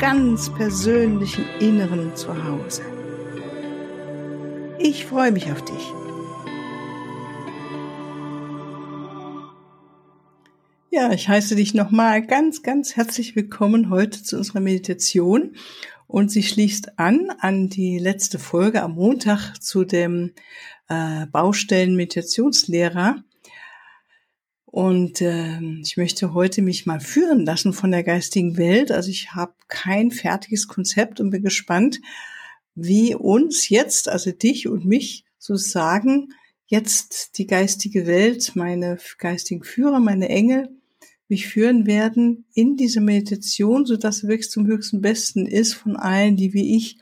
ganz 0.00 0.48
persönlichen 0.54 1.44
Inneren 1.60 2.16
zu 2.16 2.32
Hause. 2.44 2.80
Ich 4.78 5.04
freue 5.04 5.30
mich 5.30 5.52
auf 5.52 5.62
dich. 5.62 5.92
Ja, 10.90 11.12
ich 11.12 11.28
heiße 11.28 11.54
dich 11.54 11.74
nochmal 11.74 12.26
ganz, 12.26 12.62
ganz 12.62 12.96
herzlich 12.96 13.36
willkommen 13.36 13.90
heute 13.90 14.22
zu 14.22 14.38
unserer 14.38 14.60
Meditation. 14.60 15.54
Und 16.06 16.30
sie 16.30 16.44
schließt 16.44 16.98
an 16.98 17.30
an 17.38 17.68
die 17.68 17.98
letzte 17.98 18.38
Folge 18.38 18.82
am 18.82 18.94
Montag 18.94 19.62
zu 19.62 19.84
dem 19.84 20.32
äh, 20.88 21.26
Baustellen-Meditationslehrer. 21.26 23.22
Und 24.70 25.20
äh, 25.20 25.60
ich 25.82 25.96
möchte 25.96 26.32
heute 26.32 26.62
mich 26.62 26.86
mal 26.86 27.00
führen 27.00 27.44
lassen 27.44 27.72
von 27.72 27.90
der 27.90 28.04
geistigen 28.04 28.56
Welt. 28.56 28.92
Also 28.92 29.10
ich 29.10 29.32
habe 29.32 29.54
kein 29.66 30.12
fertiges 30.12 30.68
Konzept 30.68 31.18
und 31.18 31.30
bin 31.30 31.42
gespannt, 31.42 32.00
wie 32.76 33.16
uns 33.16 33.68
jetzt, 33.68 34.08
also 34.08 34.30
dich 34.30 34.68
und 34.68 34.84
mich 34.84 35.24
sozusagen, 35.38 36.28
jetzt 36.66 37.36
die 37.38 37.48
geistige 37.48 38.06
Welt, 38.06 38.52
meine 38.54 38.98
geistigen 39.18 39.64
Führer, 39.64 39.98
meine 39.98 40.28
Engel, 40.28 40.68
mich 41.26 41.48
führen 41.48 41.86
werden 41.86 42.44
in 42.54 42.76
diese 42.76 43.00
Meditation, 43.00 43.86
so 43.86 43.96
dass 43.96 44.18
sie 44.18 44.28
wirklich 44.28 44.50
zum 44.50 44.68
höchsten 44.68 45.00
Besten 45.00 45.46
ist 45.46 45.74
von 45.74 45.96
allen, 45.96 46.36
die 46.36 46.52
wie 46.52 46.76
ich 46.76 46.98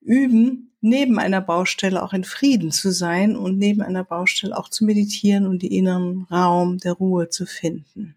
üben, 0.00 0.73
neben 0.84 1.18
einer 1.18 1.40
Baustelle 1.40 2.02
auch 2.02 2.12
in 2.12 2.24
Frieden 2.24 2.70
zu 2.70 2.92
sein 2.92 3.36
und 3.36 3.56
neben 3.56 3.80
einer 3.80 4.04
Baustelle 4.04 4.54
auch 4.54 4.68
zu 4.68 4.84
meditieren 4.84 5.46
und 5.46 5.62
die 5.62 5.74
inneren 5.74 6.26
Raum 6.30 6.76
der 6.76 6.92
Ruhe 6.92 7.30
zu 7.30 7.46
finden. 7.46 8.16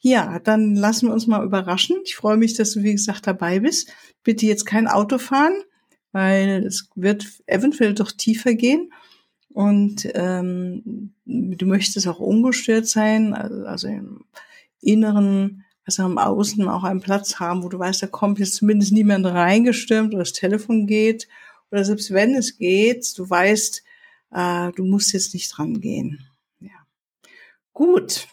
Ja, 0.00 0.40
dann 0.40 0.74
lassen 0.74 1.06
wir 1.06 1.14
uns 1.14 1.28
mal 1.28 1.44
überraschen. 1.44 1.98
Ich 2.04 2.16
freue 2.16 2.36
mich, 2.36 2.54
dass 2.54 2.72
du, 2.72 2.82
wie 2.82 2.90
gesagt, 2.90 3.28
dabei 3.28 3.60
bist. 3.60 3.92
Bitte 4.24 4.44
jetzt 4.44 4.66
kein 4.66 4.88
Auto 4.88 5.18
fahren, 5.18 5.54
weil 6.10 6.66
es 6.66 6.90
wird 6.96 7.28
eventuell 7.46 7.94
doch 7.94 8.10
tiefer 8.10 8.54
gehen. 8.54 8.92
Und 9.54 10.08
ähm, 10.14 11.12
du 11.24 11.66
möchtest 11.66 12.08
auch 12.08 12.18
ungestört 12.18 12.88
sein, 12.88 13.34
also 13.34 13.86
im 13.86 14.24
Inneren 14.80 15.64
also 15.84 16.04
am 16.04 16.16
Außen 16.16 16.68
auch 16.68 16.84
einen 16.84 17.00
Platz 17.00 17.40
haben, 17.40 17.64
wo 17.64 17.68
du 17.68 17.78
weißt, 17.78 18.02
da 18.02 18.06
kommt 18.06 18.38
jetzt 18.38 18.54
zumindest 18.54 18.92
niemand 18.92 19.26
reingestürmt 19.26 20.14
oder 20.14 20.22
das 20.22 20.32
Telefon 20.32 20.86
geht 20.86 21.28
oder 21.72 21.84
selbst 21.84 22.12
wenn 22.12 22.34
es 22.34 22.58
geht, 22.58 23.18
du 23.18 23.28
weißt, 23.28 23.82
äh, 24.30 24.72
du 24.72 24.84
musst 24.84 25.12
jetzt 25.14 25.32
nicht 25.34 25.48
dran 25.56 25.80
gehen. 25.80 26.28
Ja. 26.60 26.86
Gut, 27.72 28.28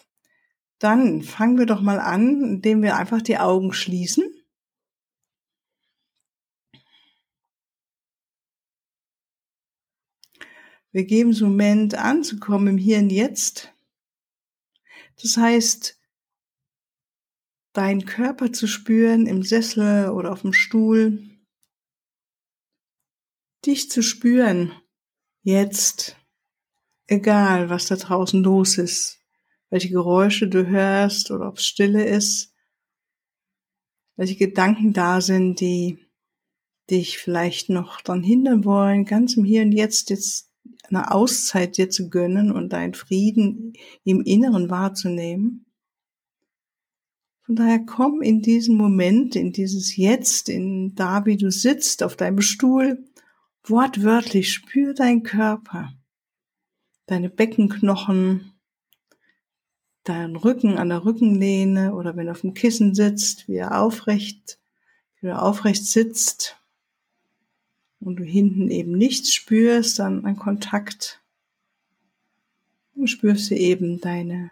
dann 0.77 1.23
fangen 1.23 1.57
wir 1.57 1.65
doch 1.65 1.81
mal 1.81 1.99
an, 1.99 2.43
indem 2.43 2.81
wir 2.81 2.97
einfach 2.97 3.21
die 3.21 3.37
Augen 3.37 3.71
schließen. 3.71 4.25
Wir 10.91 11.05
geben 11.05 11.31
einen 11.31 11.43
Moment 11.43 11.95
anzukommen 11.95 12.67
im 12.67 12.77
Hier 12.77 12.97
und 12.97 13.09
Jetzt. 13.09 13.73
Das 15.21 15.37
heißt, 15.37 15.97
deinen 17.73 18.05
Körper 18.05 18.51
zu 18.51 18.67
spüren 18.67 19.27
im 19.27 19.43
Sessel 19.43 20.09
oder 20.09 20.33
auf 20.33 20.41
dem 20.41 20.51
Stuhl. 20.51 21.38
Dich 23.65 23.89
zu 23.89 24.01
spüren. 24.01 24.71
Jetzt. 25.43 26.15
Egal, 27.07 27.69
was 27.69 27.87
da 27.87 27.95
draußen 27.95 28.43
los 28.43 28.77
ist. 28.77 29.19
Welche 29.69 29.89
Geräusche 29.89 30.47
du 30.47 30.67
hörst 30.67 31.31
oder 31.31 31.49
ob 31.49 31.57
es 31.57 31.65
stille 31.65 32.05
ist. 32.05 32.53
Welche 34.15 34.35
Gedanken 34.35 34.93
da 34.93 35.21
sind, 35.21 35.59
die 35.59 35.99
dich 36.89 37.17
vielleicht 37.17 37.69
noch 37.69 38.01
daran 38.01 38.23
hindern 38.23 38.65
wollen, 38.65 39.05
ganz 39.05 39.35
im 39.35 39.43
Hier 39.43 39.63
und 39.63 39.71
Jetzt 39.71 40.09
jetzt 40.09 40.51
eine 40.87 41.11
Auszeit 41.11 41.77
dir 41.77 41.89
zu 41.89 42.09
gönnen 42.09 42.51
und 42.51 42.73
deinen 42.73 42.93
Frieden 42.93 43.73
im 44.03 44.21
Inneren 44.21 44.69
wahrzunehmen. 44.69 45.65
Von 47.41 47.55
daher 47.55 47.79
komm 47.79 48.21
in 48.21 48.41
diesen 48.41 48.75
Moment, 48.75 49.35
in 49.35 49.51
dieses 49.51 49.95
Jetzt, 49.95 50.49
in 50.49 50.93
da, 50.95 51.25
wie 51.25 51.37
du 51.37 51.51
sitzt 51.51 52.03
auf 52.03 52.15
deinem 52.15 52.41
Stuhl, 52.41 53.08
wortwörtlich 53.63 54.51
spür 54.53 54.93
deinen 54.93 55.23
Körper, 55.23 55.93
deine 57.05 57.29
Beckenknochen, 57.29 58.53
deinen 60.03 60.35
Rücken 60.35 60.77
an 60.77 60.89
der 60.89 61.05
Rückenlehne 61.05 61.93
oder 61.93 62.15
wenn 62.15 62.25
du 62.25 62.31
auf 62.31 62.41
dem 62.41 62.53
Kissen 62.53 62.95
sitzt, 62.95 63.47
wie 63.47 63.57
er 63.57 63.79
aufrecht, 63.79 64.59
wie 65.19 65.27
du 65.27 65.39
aufrecht 65.39 65.85
sitzt 65.85 66.57
und 67.99 68.17
du 68.17 68.23
hinten 68.23 68.69
eben 68.69 68.93
nichts 68.93 69.33
spürst, 69.33 69.99
dann 69.99 70.25
ein 70.25 70.37
Kontakt. 70.37 71.21
Dann 72.95 73.07
spürst 73.07 73.51
du 73.51 73.55
eben 73.55 73.99
deine 74.01 74.51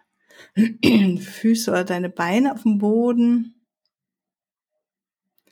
Füße 1.20 1.72
oder 1.72 1.84
deine 1.84 2.10
Beine 2.10 2.54
auf 2.54 2.64
dem 2.64 2.78
Boden. 2.78 3.56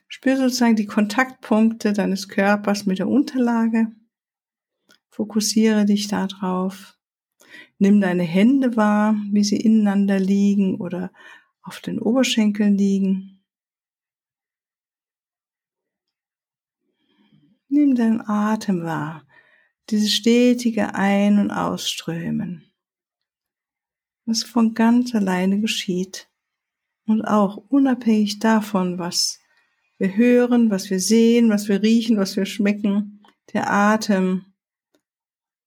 Spür 0.07 0.38
sozusagen 0.38 0.75
die 0.75 0.85
Kontaktpunkte 0.85 1.93
deines 1.93 2.27
Körpers 2.27 2.85
mit 2.85 2.99
der 2.99 3.07
Unterlage. 3.07 3.88
Fokussiere 5.09 5.85
dich 5.85 6.07
darauf. 6.07 6.97
Nimm 7.77 8.01
deine 8.01 8.23
Hände 8.23 8.75
wahr, 8.75 9.16
wie 9.31 9.43
sie 9.43 9.57
ineinander 9.57 10.19
liegen 10.19 10.75
oder 10.75 11.11
auf 11.61 11.79
den 11.79 11.99
Oberschenkeln 11.99 12.77
liegen. 12.77 13.43
Nimm 17.67 17.95
deinen 17.95 18.22
Atem 18.22 18.83
wahr, 18.83 19.27
dieses 19.89 20.13
stetige 20.13 20.95
Ein- 20.95 21.39
und 21.39 21.51
Ausströmen 21.51 22.66
was 24.25 24.43
von 24.43 24.73
ganz 24.73 25.13
alleine 25.16 25.59
geschieht. 25.61 26.29
Und 27.07 27.23
auch 27.23 27.57
unabhängig 27.69 28.39
davon, 28.39 28.97
was 28.97 29.39
wir 29.97 30.16
hören, 30.16 30.69
was 30.69 30.89
wir 30.89 31.00
sehen, 31.00 31.50
was 31.50 31.67
wir 31.67 31.81
riechen, 31.81 32.17
was 32.17 32.35
wir 32.35 32.45
schmecken, 32.45 33.23
der 33.53 33.72
Atem 33.72 34.45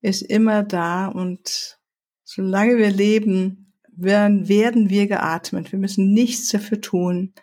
ist 0.01 0.23
immer 0.23 0.63
da 0.63 1.07
und 1.07 1.79
solange 2.25 2.77
wir 2.77 2.91
leben, 2.91 3.73
werden, 3.91 4.49
werden 4.49 4.91
wir 4.91 5.07
geatmet. 5.07 5.73
Wir 5.73 5.79
müssen 5.79 6.13
nichts 6.13 6.51
dafür 6.51 6.81
tun. 6.81 7.35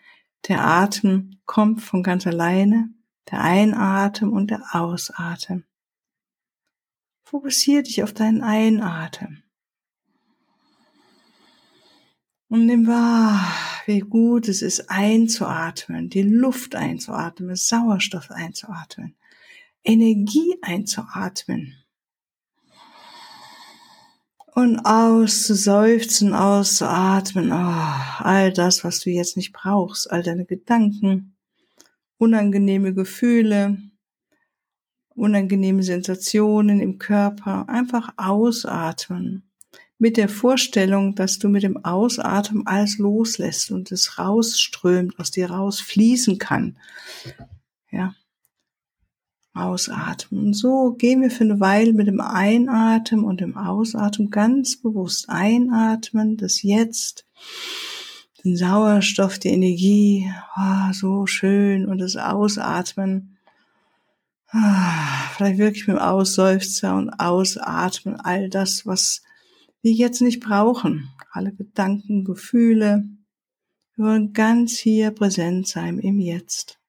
Der 0.48 0.64
Atem 0.64 1.40
kommt 1.46 1.82
von 1.82 2.04
ganz 2.04 2.26
alleine, 2.28 2.90
der 3.30 3.42
Einatmen 3.42 4.32
und 4.32 4.52
der 4.52 4.64
Ausatmen. 4.72 5.66
Fokussiere 7.24 7.84
dich 7.84 8.04
auf 8.04 8.14
deinen 8.14 8.42
Einatmen. 8.42 9.44
Und 12.48 12.68
nimm 12.68 12.86
wahr, 12.86 13.52
wie 13.86 14.00
gut 14.00 14.48
es 14.48 14.62
ist, 14.62 14.90
einzuatmen, 14.90 16.10
die 16.10 16.24
Luft 16.24 16.76
einzuatmen, 16.76 17.56
Sauerstoff 17.56 18.32
einzuatmen, 18.32 19.16
Energie 19.84 20.56
einzuatmen. 20.62 21.76
Und 24.54 24.80
auszuseufzen, 24.86 26.34
auszuatmen, 26.34 27.52
oh, 27.52 28.24
all 28.24 28.54
das, 28.54 28.84
was 28.86 29.02
du 29.02 29.10
jetzt 29.10 29.36
nicht 29.36 29.52
brauchst, 29.52 30.10
all 30.10 30.24
deine 30.24 30.46
Gedanken, 30.46 31.36
unangenehme 32.18 32.94
Gefühle, 32.94 33.78
unangenehme 35.10 35.84
Sensationen 35.84 36.80
im 36.80 36.98
Körper, 37.00 37.68
einfach 37.68 38.14
ausatmen 38.16 39.44
mit 39.98 40.18
der 40.18 40.30
Vorstellung, 40.30 41.16
dass 41.16 41.40
du 41.40 41.48
mit 41.48 41.64
dem 41.64 41.84
Ausatmen 41.86 42.68
alles 42.68 42.98
loslässt 42.98 43.72
und 43.72 43.92
es 43.92 44.18
rausströmt, 44.18 45.18
aus 45.20 45.32
dir 45.32 45.50
rausfließen 45.50 46.38
kann. 46.38 46.78
Ja. 47.92 48.14
Ausatmen. 49.54 50.48
Und 50.48 50.54
so 50.54 50.92
gehen 50.92 51.22
wir 51.22 51.32
für 51.32 51.46
eine 51.46 51.62
Weile 51.62 51.94
mit 51.94 52.08
dem 52.08 52.20
Einatmen 52.20 53.24
und 53.24 53.40
dem 53.40 53.56
Ausatmen 53.56 54.30
ganz 54.30 54.76
bewusst 54.76 55.30
einatmen, 55.30 56.36
das 56.36 56.62
Jetzt, 56.62 57.26
den 58.44 58.58
Sauerstoff, 58.58 59.40
die 59.40 59.48
Energie, 59.50 60.30
oh, 60.58 60.92
so 60.92 61.26
schön 61.26 61.86
und 61.86 62.00
das 62.00 62.18
Ausatmen. 62.18 63.38
Ah, 64.50 65.30
vielleicht 65.36 65.58
wirklich 65.58 65.88
mit 65.88 65.96
dem 65.96 66.04
Ausseufzer 66.04 66.94
und 66.96 67.12
Ausatmen 67.12 68.20
all 68.20 68.50
das, 68.50 68.86
was 68.86 69.22
wir 69.86 69.94
jetzt 69.94 70.22
nicht 70.22 70.40
brauchen. 70.40 71.14
Alle 71.30 71.54
Gedanken, 71.54 72.26
Gefühle. 72.26 73.08
Wir 73.94 74.06
wollen 74.06 74.34
ganz 74.34 74.80
hier 74.80 75.12
präsent 75.12 75.68
sein 75.68 76.00
im 76.00 76.20
Jetzt. 76.20 76.80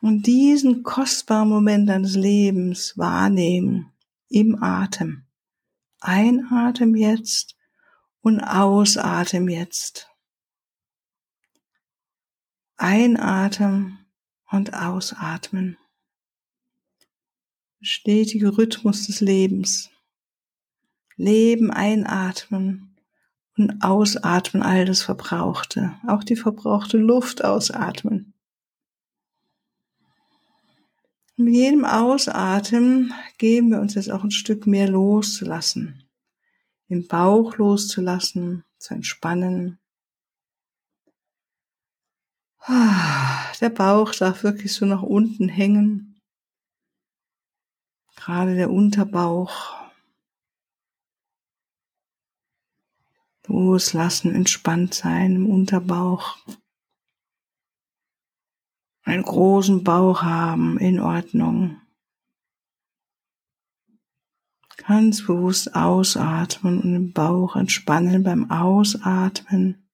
Und 0.00 0.26
diesen 0.26 0.82
kostbaren 0.82 1.50
Moment 1.50 1.86
deines 1.90 2.14
Lebens 2.14 2.96
wahrnehmen 2.96 3.92
im 4.30 4.62
Atem. 4.62 5.26
Einatmen 6.00 6.96
jetzt 6.96 7.56
und 8.22 8.40
ausatmen 8.40 9.50
jetzt. 9.50 10.08
Einatmen 12.78 13.98
und 14.50 14.72
ausatmen. 14.72 15.76
Stetige 17.82 18.56
Rhythmus 18.56 19.08
des 19.08 19.20
Lebens. 19.20 19.90
Leben 21.20 21.70
einatmen 21.70 22.96
und 23.58 23.82
ausatmen 23.82 24.62
all 24.62 24.86
das 24.86 25.02
Verbrauchte. 25.02 25.94
Auch 26.08 26.24
die 26.24 26.36
verbrauchte 26.36 26.96
Luft 26.96 27.44
ausatmen. 27.44 28.32
mit 31.36 31.54
jedem 31.54 31.84
Ausatmen 31.86 33.14
geben 33.38 33.70
wir 33.70 33.80
uns 33.80 33.94
jetzt 33.94 34.10
auch 34.10 34.24
ein 34.24 34.30
Stück 34.30 34.66
mehr 34.66 34.88
loszulassen. 34.88 36.04
Im 36.88 37.06
Bauch 37.06 37.56
loszulassen, 37.56 38.64
zu 38.78 38.94
entspannen. 38.94 39.78
Der 42.68 43.70
Bauch 43.70 44.14
darf 44.14 44.42
wirklich 44.42 44.72
so 44.72 44.86
nach 44.86 45.02
unten 45.02 45.48
hängen. 45.48 46.20
Gerade 48.16 48.54
der 48.54 48.70
Unterbauch. 48.70 49.79
Loslassen, 53.50 54.34
entspannt 54.34 54.94
sein 54.94 55.36
im 55.36 55.50
Unterbauch 55.50 56.38
einen 59.10 59.22
großen 59.22 59.82
Bauch 59.82 60.22
haben, 60.22 60.78
in 60.78 61.00
Ordnung. 61.00 61.80
Ganz 64.76 65.26
bewusst 65.26 65.74
ausatmen 65.74 66.80
und 66.80 66.92
den 66.92 67.12
Bauch 67.12 67.56
entspannen 67.56 68.22
beim 68.22 68.50
Ausatmen. 68.50 69.88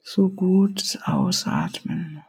So 0.00 0.28
gut 0.28 0.98
ausatmen. 1.04 2.22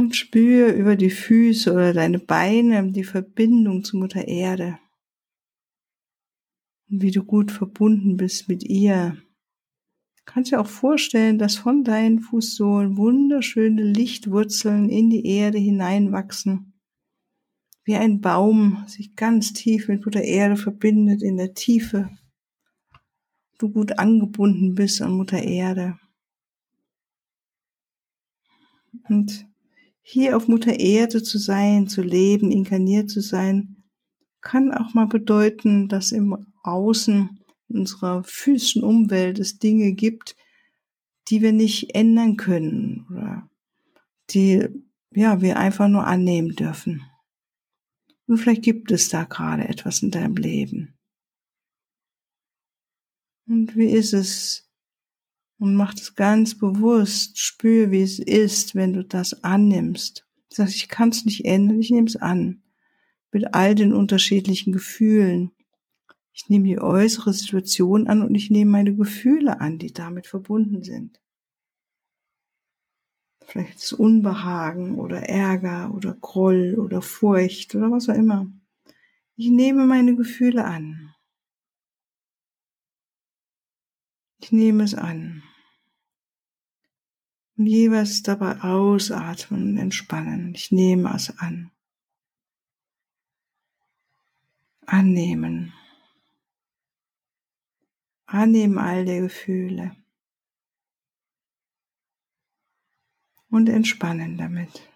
Und 0.00 0.16
spür 0.16 0.72
über 0.72 0.96
die 0.96 1.10
Füße 1.10 1.70
oder 1.70 1.92
deine 1.92 2.18
Beine 2.18 2.90
die 2.90 3.04
Verbindung 3.04 3.84
zu 3.84 3.98
Mutter 3.98 4.26
Erde 4.26 4.78
und 6.90 7.02
wie 7.02 7.10
du 7.10 7.22
gut 7.22 7.52
verbunden 7.52 8.16
bist 8.16 8.48
mit 8.48 8.64
ihr. 8.64 9.18
Du 10.16 10.22
kannst 10.24 10.52
dir 10.52 10.60
auch 10.62 10.66
vorstellen, 10.66 11.38
dass 11.38 11.56
von 11.56 11.84
deinen 11.84 12.20
Fußsohlen 12.20 12.96
wunderschöne 12.96 13.82
Lichtwurzeln 13.82 14.88
in 14.88 15.10
die 15.10 15.26
Erde 15.26 15.58
hineinwachsen, 15.58 16.80
wie 17.84 17.96
ein 17.96 18.22
Baum 18.22 18.82
sich 18.86 19.16
ganz 19.16 19.52
tief 19.52 19.88
mit 19.88 20.06
Mutter 20.06 20.22
Erde 20.22 20.56
verbindet 20.56 21.22
in 21.22 21.36
der 21.36 21.52
Tiefe. 21.52 22.08
Du 23.58 23.68
gut 23.68 23.98
angebunden 23.98 24.74
bist 24.74 25.02
an 25.02 25.12
Mutter 25.12 25.42
Erde. 25.42 25.98
Und 29.10 29.49
hier 30.10 30.36
auf 30.36 30.48
Mutter 30.48 30.80
Erde 30.80 31.22
zu 31.22 31.38
sein, 31.38 31.86
zu 31.86 32.02
leben, 32.02 32.50
inkarniert 32.50 33.08
zu 33.10 33.20
sein, 33.20 33.84
kann 34.40 34.72
auch 34.72 34.92
mal 34.92 35.06
bedeuten, 35.06 35.88
dass 35.88 36.10
im 36.10 36.46
Außen 36.64 37.38
unserer 37.68 38.24
physischen 38.24 38.82
Umwelt 38.82 39.38
es 39.38 39.58
Dinge 39.58 39.92
gibt, 39.92 40.34
die 41.28 41.42
wir 41.42 41.52
nicht 41.52 41.94
ändern 41.94 42.36
können 42.36 43.06
oder 43.08 43.48
die 44.30 44.68
ja 45.14 45.40
wir 45.40 45.58
einfach 45.58 45.88
nur 45.88 46.06
annehmen 46.06 46.56
dürfen. 46.56 47.02
Und 48.26 48.38
vielleicht 48.38 48.62
gibt 48.62 48.90
es 48.90 49.08
da 49.10 49.24
gerade 49.24 49.68
etwas 49.68 50.02
in 50.02 50.10
deinem 50.10 50.36
Leben. 50.36 50.98
Und 53.46 53.76
wie 53.76 53.90
ist 53.90 54.12
es? 54.12 54.69
Und 55.60 55.76
mach 55.76 55.94
es 55.94 56.16
ganz 56.16 56.58
bewusst, 56.58 57.38
spür, 57.38 57.92
wie 57.92 58.02
es 58.02 58.18
ist, 58.18 58.74
wenn 58.74 58.92
du 58.92 59.04
das 59.04 59.44
annimmst. 59.44 60.26
Sagst, 60.48 60.74
ich 60.74 60.88
kann 60.88 61.10
es 61.10 61.24
nicht 61.24 61.44
ändern, 61.44 61.78
ich 61.78 61.90
nehme 61.90 62.08
es 62.08 62.16
an 62.16 62.62
mit 63.32 63.54
all 63.54 63.74
den 63.74 63.92
unterschiedlichen 63.92 64.72
Gefühlen. 64.72 65.52
Ich 66.32 66.48
nehme 66.48 66.64
die 66.66 66.80
äußere 66.80 67.32
Situation 67.32 68.06
an 68.06 68.22
und 68.22 68.34
ich 68.34 68.50
nehme 68.50 68.70
meine 68.70 68.94
Gefühle 68.94 69.60
an, 69.60 69.78
die 69.78 69.92
damit 69.92 70.26
verbunden 70.26 70.82
sind. 70.82 71.20
Vielleicht 73.44 73.82
das 73.82 73.92
Unbehagen 73.92 74.98
oder 74.98 75.28
Ärger 75.28 75.92
oder 75.94 76.14
Groll 76.14 76.76
oder 76.78 77.02
Furcht 77.02 77.74
oder 77.74 77.90
was 77.90 78.08
auch 78.08 78.14
immer. 78.14 78.50
Ich 79.36 79.50
nehme 79.50 79.86
meine 79.86 80.14
Gefühle 80.14 80.64
an. 80.64 81.14
Ich 84.40 84.52
nehme 84.52 84.84
es 84.84 84.94
an. 84.94 85.42
Und 87.60 87.66
jeweils 87.66 88.22
dabei 88.22 88.58
ausatmen 88.62 89.72
und 89.72 89.76
entspannen. 89.76 90.54
Ich 90.54 90.72
nehme 90.72 91.14
es 91.14 91.38
an. 91.38 91.70
annehmen. 94.90 95.72
Annehmen 98.26 98.78
all 98.78 99.04
der 99.04 99.20
Gefühle. 99.20 99.96
Und 103.50 103.68
entspannen 103.68 104.36
damit. 104.36 104.88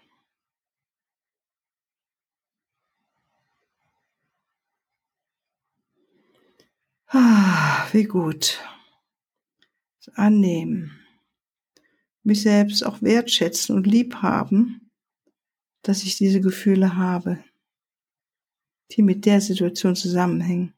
Ah, 7.07 7.87
wie 7.91 8.03
gut. 8.03 8.61
Annehmen. 10.15 11.04
Mich 12.25 12.41
selbst 12.41 12.85
auch 12.85 13.01
wertschätzen 13.01 13.75
und 13.75 13.87
lieb 13.87 14.15
haben, 14.15 14.91
dass 15.83 16.03
ich 16.03 16.17
diese 16.17 16.41
Gefühle 16.41 16.97
habe 16.97 17.43
die 18.91 19.01
mit 19.01 19.25
der 19.25 19.41
Situation 19.41 19.95
zusammenhängen. 19.95 20.73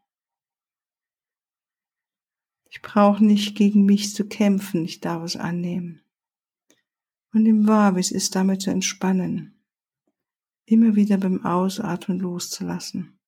Ich 2.70 2.82
brauche 2.82 3.24
nicht 3.24 3.56
gegen 3.56 3.86
mich 3.86 4.14
zu 4.14 4.28
kämpfen, 4.28 4.86
ich 4.86 5.00
darf 5.00 5.24
es 5.24 5.36
annehmen. 5.36 6.02
Und 7.34 7.46
im 7.46 7.68
wahr, 7.68 7.96
wie 7.96 8.00
es 8.00 8.12
ist, 8.12 8.36
damit 8.36 8.62
zu 8.62 8.72
entspannen. 8.72 9.60
Immer 10.66 10.96
wieder 10.96 11.18
beim 11.18 11.46
Ausatmen 11.46 12.20
loszulassen. 12.20 13.20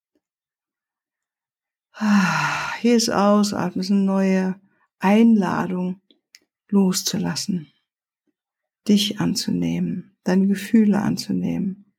Ah, 1.92 2.74
hier 2.76 2.96
ist 2.96 3.10
Ausatmen, 3.10 3.80
ist 3.80 3.90
eine 3.90 4.00
neue 4.00 4.60
Einladung, 4.98 6.00
loszulassen. 6.68 7.72
Dich 8.90 9.20
anzunehmen, 9.20 10.16
deine 10.24 10.48
Gefühle 10.48 11.00
anzunehmen, 11.00 11.94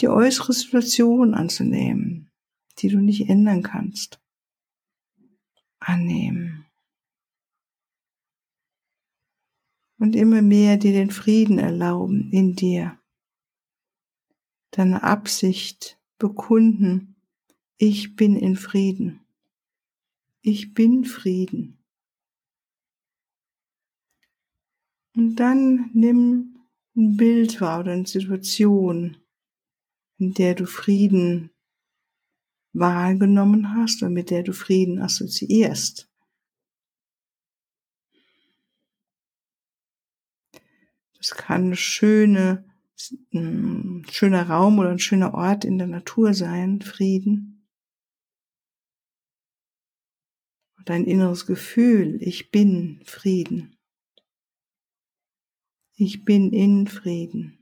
die 0.00 0.08
äußere 0.08 0.52
Situation 0.52 1.34
anzunehmen, 1.34 2.30
die 2.78 2.88
du 2.88 3.00
nicht 3.00 3.28
ändern 3.28 3.64
kannst. 3.64 4.20
Annehmen. 5.80 6.66
Und 9.98 10.14
immer 10.14 10.40
mehr 10.40 10.76
dir 10.76 10.92
den 10.92 11.10
Frieden 11.10 11.58
erlauben 11.58 12.30
in 12.30 12.54
dir. 12.54 12.96
Deine 14.70 15.02
Absicht 15.02 15.98
bekunden, 16.16 17.16
ich 17.76 18.14
bin 18.14 18.36
in 18.36 18.54
Frieden. 18.54 19.26
Ich 20.42 20.74
bin 20.74 21.04
Frieden. 21.04 21.75
Und 25.16 25.36
dann 25.36 25.90
nimm 25.94 26.60
ein 26.94 27.16
Bild 27.16 27.60
wahr 27.60 27.80
oder 27.80 27.92
eine 27.92 28.06
Situation, 28.06 29.16
in 30.18 30.34
der 30.34 30.54
du 30.54 30.66
Frieden 30.66 31.50
wahrgenommen 32.74 33.74
hast 33.74 34.02
und 34.02 34.12
mit 34.12 34.30
der 34.30 34.42
du 34.42 34.52
Frieden 34.52 35.00
assoziierst. 35.00 36.10
Das 41.16 41.30
kann 41.30 41.64
eine 41.64 41.76
schöne 41.76 42.64
ein 43.34 44.06
schöner 44.10 44.48
Raum 44.48 44.78
oder 44.78 44.90
ein 44.90 44.98
schöner 44.98 45.34
Ort 45.34 45.64
in 45.64 45.78
der 45.78 45.86
Natur 45.86 46.32
sein, 46.34 46.80
Frieden. 46.80 47.68
Dein 50.84 51.04
inneres 51.04 51.46
Gefühl, 51.46 52.16
ich 52.22 52.50
bin 52.50 53.02
Frieden. 53.04 53.75
Ich 55.98 56.26
bin 56.26 56.52
in 56.52 56.86
Frieden. 56.86 57.58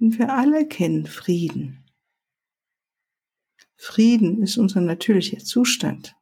Und 0.00 0.18
wir 0.18 0.32
alle 0.32 0.66
kennen 0.66 1.04
Frieden. 1.04 1.84
Frieden 3.76 4.42
ist 4.42 4.56
unser 4.56 4.80
natürlicher 4.80 5.40
Zustand. 5.40 6.16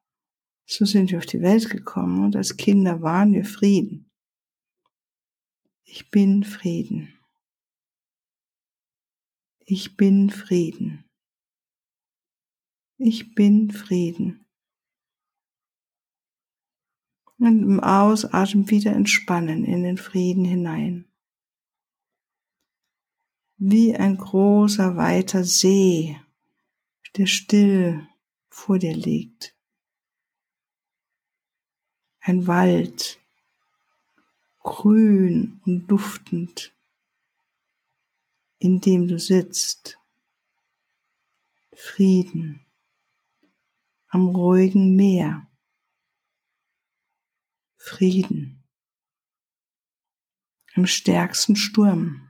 So 0.67 0.85
sind 0.85 1.13
wir 1.13 1.19
auf 1.19 1.27
die 1.27 1.41
Welt 1.41 1.71
gekommen 1.71 2.25
und 2.25 2.35
als 2.35 2.57
Kinder 2.57 3.01
waren 3.01 3.33
wir 3.33 3.45
Frieden. 3.45 4.11
Ich 5.85 6.11
bin 6.11 6.43
Frieden. 6.43 7.17
Ich 9.61 9.97
bin 9.97 10.31
Frieden. 10.31 11.05
Ich 12.99 13.37
bin 13.37 13.71
Frieden. 13.71 14.42
Und 17.43 17.65
im 17.65 17.81
Ausatmen 17.81 18.71
wieder 18.71 18.93
entspannen 18.93 19.65
in 19.65 19.83
den 19.83 19.99
Frieden 19.99 20.45
hinein. 20.45 21.07
Wie 23.57 23.97
ein 23.97 24.17
großer, 24.17 24.97
weiter 24.97 25.43
See, 25.43 26.21
der 27.17 27.27
still 27.27 28.07
vor 28.49 28.79
dir 28.79 28.95
liegt. 28.95 29.57
Ein 32.21 32.47
Wald, 32.47 33.19
grün 34.61 35.61
und 35.67 35.89
duftend, 35.89 36.73
in 38.61 38.81
dem 38.81 39.09
du 39.09 39.19
sitzt. 39.19 39.99
Frieden 41.75 42.65
am 44.07 44.29
ruhigen 44.29 44.95
Meer. 44.95 45.49
Frieden 47.85 48.63
im 50.77 50.87
stärksten 50.87 51.57
Sturm. 51.57 52.29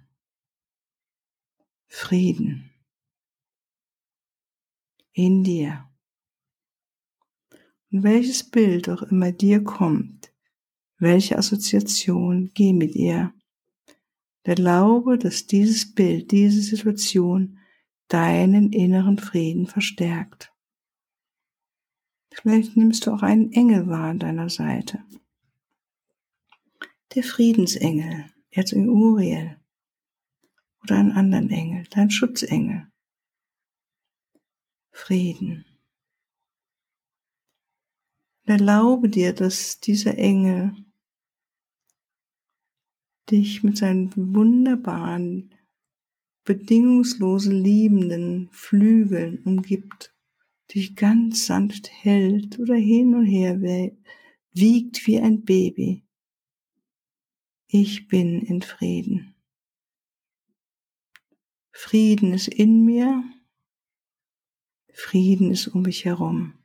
Frieden 1.89 2.71
in 5.13 5.45
dir. 5.45 5.91
Und 7.91 8.03
welches 8.03 8.51
Bild 8.51 8.89
auch 8.89 9.03
immer 9.03 9.31
dir 9.31 9.63
kommt, 9.63 10.33
welche 10.97 11.37
Assoziation, 11.37 12.51
geh 12.55 12.73
mit 12.73 12.95
ihr. 12.95 13.35
Erlaube, 14.45 15.19
dass 15.19 15.47
dieses 15.47 15.95
Bild, 15.95 16.31
diese 16.31 16.63
Situation 16.63 17.59
deinen 18.09 18.73
inneren 18.73 19.19
Frieden 19.19 19.67
verstärkt. 19.67 20.51
Vielleicht 22.33 22.75
nimmst 22.75 23.07
du 23.07 23.13
auch 23.13 23.23
einen 23.23 23.53
Engel 23.53 23.87
wahr 23.87 24.09
an 24.09 24.19
deiner 24.19 24.49
Seite. 24.49 25.05
Der 27.15 27.23
Friedensengel, 27.23 28.25
Erzengel 28.51 28.89
Uriel. 28.89 29.61
Oder 30.83 30.97
einen 30.97 31.13
anderen 31.13 31.51
Engel, 31.51 31.85
dein 31.91 32.11
Schutzengel. 32.11 32.91
Frieden. 34.93 35.67
Erlaube 38.45 39.11
dir, 39.11 39.35
dass 39.35 39.79
dieser 39.81 40.17
Engel 40.17 40.75
dich 43.31 43.63
mit 43.63 43.77
seinen 43.77 44.11
wunderbaren, 44.17 45.55
bedingungslos 46.45 47.45
liebenden 47.45 48.49
Flügeln 48.53 49.43
umgibt, 49.45 50.15
dich 50.75 50.97
ganz 50.97 51.45
sanft 51.45 51.91
hält 51.91 52.59
oder 52.59 52.75
hin 52.75 53.15
und 53.15 53.27
her 53.27 53.61
wiegt 54.53 55.07
wie 55.07 55.21
ein 55.21 55.45
Baby. 55.45 56.05
Ich 57.75 58.07
bin 58.07 58.43
in 58.43 58.61
Frieden. 58.61 59.35
Frieden 61.71 62.35
ist 62.35 62.49
in 62.49 62.85
mir, 62.85 63.25
Frieden 64.93 65.51
ist 65.51 65.69
um 65.69 65.81
mich 65.81 66.05
herum. 66.05 66.59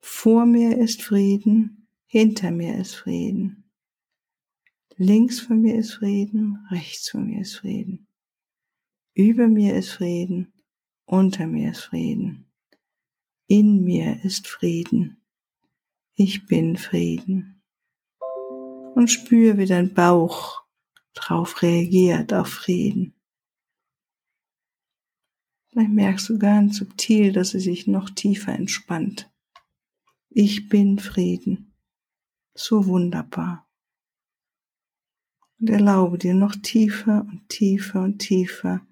Vor 0.00 0.46
mir 0.46 0.78
ist 0.78 1.02
Frieden, 1.02 1.88
hinter 2.06 2.52
mir 2.52 2.78
ist 2.78 2.94
Frieden. 2.94 3.70
Links 4.96 5.40
von 5.40 5.60
mir 5.60 5.74
ist 5.74 5.92
Frieden, 5.92 6.66
rechts 6.70 7.10
von 7.10 7.26
mir 7.26 7.42
ist 7.42 7.56
Frieden. 7.56 8.06
Über 9.12 9.46
mir 9.46 9.76
ist 9.76 9.90
Frieden, 9.90 10.54
unter 11.04 11.46
mir 11.46 11.72
ist 11.72 11.82
Frieden. 11.82 12.50
In 13.46 13.84
mir 13.84 14.24
ist 14.24 14.48
Frieden. 14.48 15.20
Ich 16.14 16.46
bin 16.46 16.78
Frieden. 16.78 17.61
Und 18.94 19.08
spüre, 19.08 19.58
wie 19.58 19.66
dein 19.66 19.94
Bauch 19.94 20.62
drauf 21.14 21.62
reagiert 21.62 22.32
auf 22.32 22.48
Frieden. 22.48 23.14
Vielleicht 25.68 25.90
merkst 25.90 26.28
du 26.28 26.38
ganz 26.38 26.78
subtil, 26.78 27.32
dass 27.32 27.54
es 27.54 27.64
sich 27.64 27.86
noch 27.86 28.10
tiefer 28.10 28.52
entspannt. 28.52 29.30
Ich 30.28 30.68
bin 30.68 30.98
Frieden. 30.98 31.74
So 32.54 32.86
wunderbar 32.86 33.66
und 35.62 35.70
erlaube 35.70 36.18
dir 36.18 36.34
noch 36.34 36.56
tiefer 36.56 37.20
und 37.20 37.48
tiefer 37.48 38.02
und 38.02 38.18
tiefer 38.18 38.84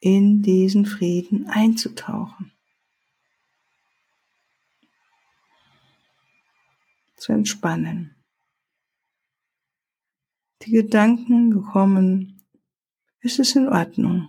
in 0.00 0.40
diesen 0.40 0.86
Frieden 0.86 1.46
einzutauchen. 1.48 2.50
Zu 7.16 7.32
entspannen. 7.32 8.17
Die 10.62 10.72
Gedanken 10.72 11.50
gekommen, 11.50 12.42
ist 13.20 13.38
es 13.38 13.54
in 13.54 13.68
Ordnung. 13.68 14.28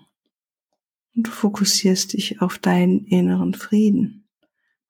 Und 1.15 1.27
du 1.27 1.31
fokussierst 1.31 2.13
dich 2.13 2.41
auf 2.41 2.59
deinen 2.59 3.05
inneren 3.05 3.53
Frieden, 3.53 4.27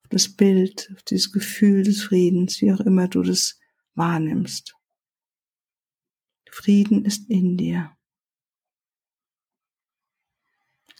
auf 0.02 0.08
das 0.10 0.28
Bild, 0.28 0.90
auf 0.94 1.02
dieses 1.02 1.32
Gefühl 1.32 1.82
des 1.82 2.02
Friedens, 2.02 2.60
wie 2.60 2.72
auch 2.72 2.80
immer 2.80 3.08
du 3.08 3.22
das 3.22 3.58
wahrnimmst. 3.94 4.76
Frieden 6.50 7.04
ist 7.04 7.30
in 7.30 7.56
dir. 7.56 7.96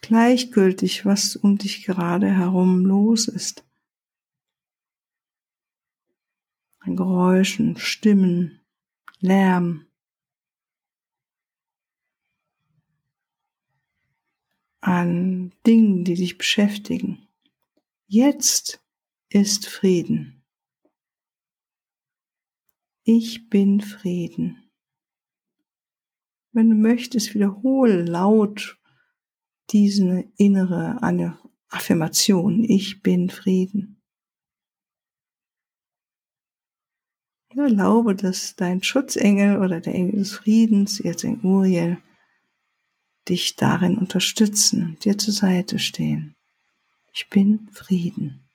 Gleichgültig, 0.00 1.04
was 1.04 1.36
um 1.36 1.58
dich 1.58 1.84
gerade 1.84 2.28
herum 2.28 2.86
los 2.86 3.28
ist. 3.28 3.64
An 6.78 6.96
Geräuschen, 6.96 7.76
Stimmen, 7.76 8.60
Lärm. 9.18 9.89
An 14.80 15.52
Dingen, 15.66 16.04
die 16.04 16.14
dich 16.14 16.38
beschäftigen. 16.38 17.28
Jetzt 18.06 18.82
ist 19.28 19.68
Frieden. 19.68 20.42
Ich 23.04 23.50
bin 23.50 23.80
Frieden. 23.80 24.70
Wenn 26.52 26.70
du 26.70 26.76
möchtest, 26.76 27.34
wiederhole 27.34 28.02
laut 28.04 28.78
diese 29.70 30.24
innere 30.36 30.98
Affirmation. 31.68 32.64
Ich 32.64 33.02
bin 33.02 33.30
Frieden. 33.30 34.02
Erlaube, 37.56 38.14
dass 38.14 38.56
dein 38.56 38.82
Schutzengel 38.82 39.58
oder 39.58 39.80
der 39.80 39.94
Engel 39.94 40.20
des 40.20 40.32
Friedens, 40.32 40.98
jetzt 40.98 41.24
in 41.24 41.40
Uriel, 41.42 41.98
dich 43.30 43.56
darin 43.56 43.96
unterstützen, 43.96 44.98
dir 44.98 45.16
zur 45.16 45.32
Seite 45.32 45.78
stehen. 45.78 46.34
Ich 47.12 47.30
bin 47.30 47.68
Frieden. 47.72 48.48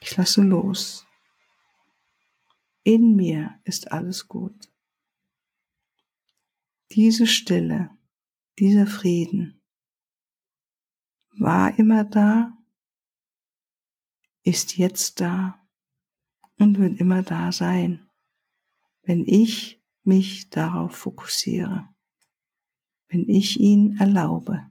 Ich 0.00 0.16
lasse 0.16 0.42
los. 0.42 1.06
In 2.82 3.14
mir 3.16 3.60
ist 3.64 3.92
alles 3.92 4.28
gut. 4.28 4.72
Diese 6.92 7.26
Stille, 7.26 7.90
dieser 8.58 8.86
Frieden 8.86 9.60
war 11.38 11.78
immer 11.78 12.04
da, 12.04 12.56
ist 14.42 14.76
jetzt 14.76 15.20
da 15.20 15.60
und 16.58 16.78
wird 16.78 16.98
immer 17.00 17.22
da 17.22 17.52
sein, 17.52 18.08
wenn 19.02 19.26
ich 19.26 19.82
mich 20.04 20.48
darauf 20.50 20.96
fokussiere, 20.96 21.88
wenn 23.08 23.28
ich 23.28 23.60
ihn 23.60 23.96
erlaube 23.98 24.66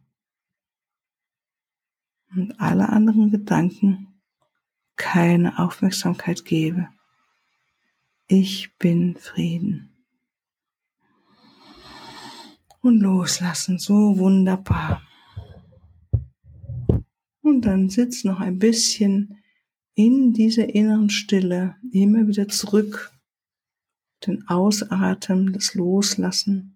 und 2.35 2.59
alle 2.59 2.89
anderen 2.89 3.31
Gedanken 3.31 4.21
keine 4.95 5.59
Aufmerksamkeit 5.59 6.45
gebe. 6.45 6.89
Ich 8.27 8.75
bin 8.77 9.15
Frieden. 9.15 9.95
und 12.85 13.01
loslassen. 13.01 13.79
So 13.79 14.17
wunderbar. 14.17 15.01
Und 17.41 17.61
dann 17.61 17.89
sitz 17.89 18.23
noch 18.23 18.39
ein 18.39 18.59
bisschen 18.59 19.39
in 19.95 20.33
dieser 20.33 20.73
inneren 20.73 21.09
Stille, 21.09 21.75
immer 21.91 22.27
wieder 22.27 22.47
zurück, 22.47 23.11
den 24.25 24.47
Ausatmen, 24.47 25.53
das 25.53 25.73
Loslassen 25.73 26.74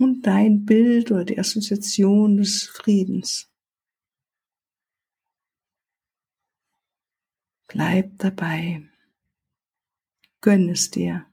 und 0.00 0.22
dein 0.22 0.64
Bild 0.64 1.10
oder 1.10 1.24
die 1.24 1.38
Assoziation 1.38 2.38
des 2.38 2.64
Friedens. 2.64 3.50
Bleib 7.68 8.18
dabei. 8.18 8.88
Gönn 10.40 10.70
es 10.70 10.90
dir. 10.90 11.26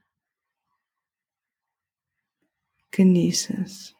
Genieße 2.90 3.54
es. 3.64 3.97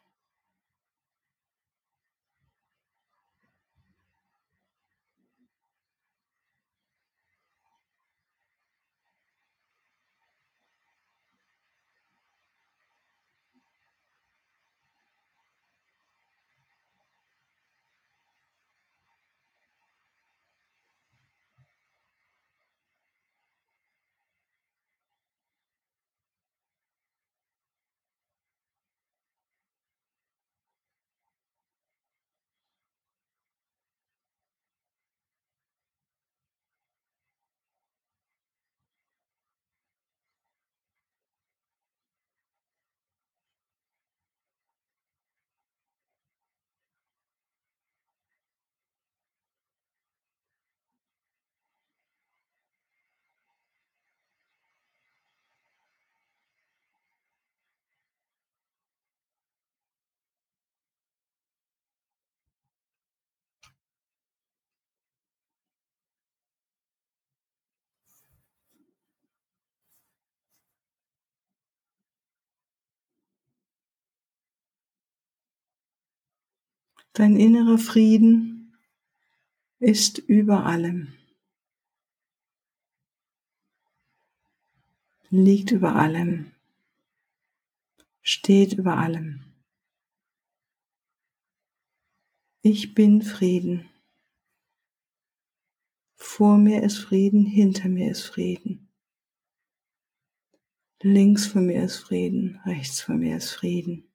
Dein 77.18 77.34
innerer 77.34 77.78
Frieden 77.78 78.78
ist 79.80 80.18
über 80.18 80.66
allem, 80.66 81.14
liegt 85.28 85.72
über 85.72 85.96
allem, 85.96 86.52
steht 88.22 88.74
über 88.74 88.98
allem. 88.98 89.42
Ich 92.62 92.94
bin 92.94 93.22
Frieden. 93.22 93.90
Vor 96.14 96.56
mir 96.56 96.84
ist 96.84 96.98
Frieden, 96.98 97.44
hinter 97.46 97.88
mir 97.88 98.12
ist 98.12 98.26
Frieden. 98.26 98.92
Links 101.02 101.48
von 101.48 101.66
mir 101.66 101.82
ist 101.82 101.96
Frieden, 101.96 102.60
rechts 102.64 103.00
von 103.00 103.18
mir 103.18 103.38
ist 103.38 103.50
Frieden. 103.50 104.07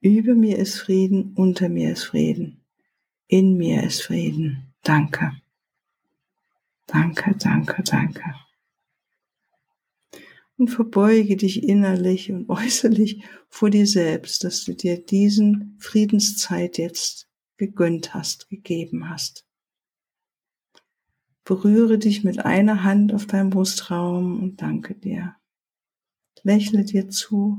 Über 0.00 0.34
mir 0.34 0.58
ist 0.58 0.78
Frieden, 0.78 1.32
unter 1.34 1.68
mir 1.68 1.92
ist 1.92 2.04
Frieden, 2.04 2.64
in 3.26 3.56
mir 3.56 3.82
ist 3.82 4.02
Frieden. 4.02 4.72
Danke. 4.82 5.32
Danke, 6.86 7.34
danke, 7.36 7.82
danke. 7.82 8.34
Und 10.56 10.68
verbeuge 10.68 11.36
dich 11.36 11.64
innerlich 11.64 12.30
und 12.30 12.48
äußerlich 12.48 13.24
vor 13.48 13.70
dir 13.70 13.86
selbst, 13.86 14.44
dass 14.44 14.64
du 14.64 14.74
dir 14.74 15.04
diesen 15.04 15.76
Friedenszeit 15.80 16.78
jetzt 16.78 17.28
gegönnt 17.56 18.14
hast, 18.14 18.48
gegeben 18.48 19.10
hast. 19.10 19.46
Berühre 21.44 21.98
dich 21.98 22.22
mit 22.22 22.44
einer 22.44 22.84
Hand 22.84 23.12
auf 23.12 23.26
deinem 23.26 23.50
Brustraum 23.50 24.40
und 24.40 24.62
danke 24.62 24.94
dir. 24.94 25.34
Lächle 26.44 26.84
dir 26.84 27.08
zu 27.08 27.58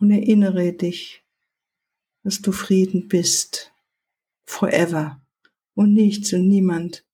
und 0.00 0.10
erinnere 0.10 0.72
dich, 0.72 1.22
dass 2.24 2.40
du 2.40 2.52
Frieden 2.52 3.08
bist, 3.08 3.72
forever. 4.44 5.20
Und 5.74 5.92
nichts 5.94 6.32
und 6.32 6.48
niemand 6.48 7.04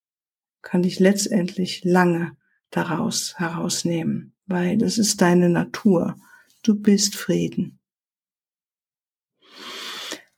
kann 0.63 0.83
dich 0.83 0.99
letztendlich 0.99 1.85
lange 1.85 2.37
daraus 2.71 3.39
herausnehmen, 3.39 4.33
weil 4.47 4.79
das 4.79 4.99
ist 4.99 5.21
deine 5.21 5.49
Natur. 5.49 6.17
Du 6.63 6.75
bist 6.75 7.15
Frieden. 7.15 7.79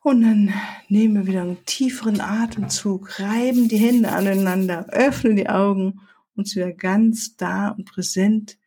Und 0.01 0.23
dann 0.23 0.53
nehmen 0.89 1.15
wir 1.15 1.27
wieder 1.27 1.43
einen 1.43 1.65
tieferen 1.65 2.21
Atemzug, 2.21 3.19
reiben 3.21 3.69
die 3.69 3.77
Hände 3.77 4.11
aneinander, 4.11 4.87
öffnen 4.91 5.37
die 5.37 5.49
Augen 5.49 6.01
und 6.35 6.49
sind 6.49 6.63
wieder 6.63 6.73
ganz 6.73 7.37
da 7.37 7.69
und 7.71 7.85
präsent 7.85 8.59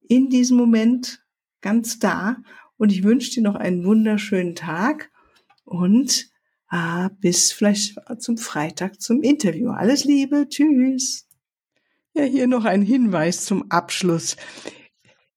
in 0.00 0.28
diesem 0.28 0.56
Moment, 0.56 1.24
ganz 1.62 1.98
da 1.98 2.36
und 2.76 2.92
ich 2.92 3.04
wünsche 3.04 3.30
dir 3.32 3.42
noch 3.42 3.54
einen 3.54 3.84
wunderschönen 3.84 4.54
Tag 4.54 5.10
und 5.64 6.30
äh, 6.70 7.08
bis 7.20 7.52
vielleicht 7.52 7.96
zum 8.18 8.36
Freitag 8.36 9.00
zum 9.00 9.22
Interview. 9.22 9.70
Alles 9.70 10.04
Liebe, 10.04 10.46
tschüss. 10.48 11.26
Ja, 12.14 12.24
hier 12.24 12.46
noch 12.46 12.64
ein 12.64 12.82
Hinweis 12.82 13.44
zum 13.44 13.70
Abschluss. 13.70 14.36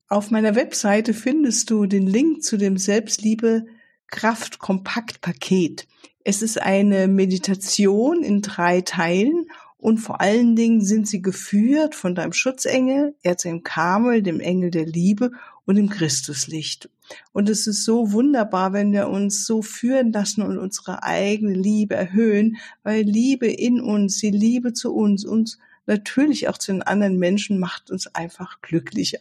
Auf 0.10 0.32
meiner 0.32 0.56
Webseite 0.56 1.14
findest 1.14 1.70
du 1.70 1.86
den 1.86 2.08
Link 2.08 2.44
zu 2.44 2.58
dem 2.58 2.78
Selbstliebe 2.78 3.66
Kraft 4.08 4.60
Kompakt 4.60 5.22
Paket. 5.22 5.88
Es 6.24 6.42
ist 6.42 6.62
eine 6.62 7.08
Meditation 7.08 8.24
in 8.24 8.42
drei 8.42 8.82
Teilen 8.82 9.48
und 9.78 9.98
vor 9.98 10.22
allen 10.22 10.56
Dingen 10.56 10.82
sind 10.82 11.08
sie 11.08 11.22
geführt 11.22 11.94
von 11.94 12.16
deinem 12.16 12.34
Schutzengel, 12.34 13.16
Erzengel 13.22 13.62
Kamel, 13.64 14.22
dem 14.22 14.40
Engel 14.40 14.72
der 14.72 14.86
Liebe 14.86 15.32
und 15.66 15.76
dem 15.76 15.90
Christuslicht. 15.90 16.90
Und 17.34 17.50
es 17.50 17.68
ist 17.68 17.86
so 17.86 18.12
wunderbar, 18.12 18.74
wenn 18.74 18.92
wir 18.92 19.08
uns 19.08 19.46
so 19.46 19.62
führen 19.62 20.12
lassen 20.12 20.42
und 20.42 20.58
unsere 20.58 21.04
eigene 21.04 21.54
Liebe 21.54 21.96
erhöhen, 21.96 22.58
weil 22.84 23.04
Liebe 23.04 23.48
in 23.48 23.82
uns, 23.82 24.18
die 24.18 24.32
Liebe 24.32 24.74
zu 24.74 24.94
uns, 24.94 25.26
uns 25.26 25.58
natürlich 25.86 26.50
auch 26.50 26.58
zu 26.58 26.72
den 26.74 26.84
anderen 26.84 27.18
Menschen 27.18 27.60
macht 27.60 27.92
uns 27.92 28.08
einfach 28.14 28.62
glücklicher. 28.62 29.20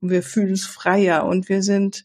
Und 0.00 0.10
wir 0.10 0.22
fühlen 0.22 0.50
uns 0.50 0.66
freier 0.66 1.24
und 1.24 1.48
wir 1.48 1.62
sind 1.62 2.04